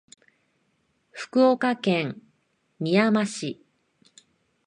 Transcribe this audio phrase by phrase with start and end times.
[1.11, 2.23] 福岡県
[2.79, 3.63] みやま市